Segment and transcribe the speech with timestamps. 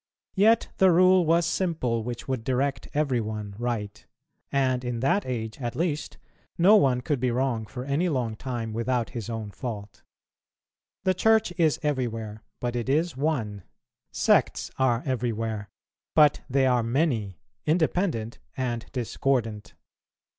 [0.33, 4.03] Yet the rule was simple, which would direct every one right;
[4.51, 6.17] and in that age, at least,
[6.57, 10.01] no one could be wrong for any long time without his own fault.
[11.03, 13.61] The Church is everywhere, but it is one;
[14.11, 15.69] sects are everywhere,
[16.15, 17.37] but they are many,
[17.67, 19.75] independent and discordant.